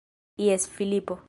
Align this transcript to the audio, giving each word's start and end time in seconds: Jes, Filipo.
Jes, 0.37 0.67
Filipo. 0.67 1.19